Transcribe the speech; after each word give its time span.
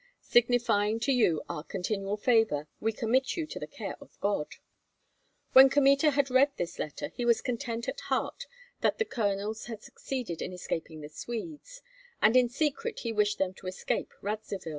Signifying 0.23 0.99
to 1.01 1.11
you 1.11 1.43
our 1.47 1.63
continual 1.63 2.17
favor, 2.17 2.67
we 2.79 2.91
commit 2.91 3.37
you 3.37 3.45
to 3.45 3.59
the 3.59 3.67
care 3.67 3.95
of 4.01 4.19
God." 4.19 4.55
When 5.53 5.69
Kmita 5.69 6.09
had 6.09 6.31
read 6.31 6.49
this 6.57 6.79
letter, 6.79 7.09
he 7.09 7.23
was 7.23 7.39
content 7.39 7.87
at 7.87 7.99
heart 8.09 8.47
that 8.79 8.97
the 8.97 9.05
colonels 9.05 9.65
had 9.67 9.83
succeeded 9.83 10.41
in 10.41 10.53
escaping 10.53 11.01
the 11.01 11.09
Swedes, 11.09 11.83
and 12.19 12.35
in 12.35 12.49
secret 12.49 13.01
he 13.01 13.13
wished 13.13 13.37
them 13.37 13.53
to 13.53 13.67
escape 13.67 14.11
Radzivill. 14.23 14.69